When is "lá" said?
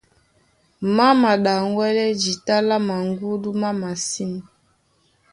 2.67-2.77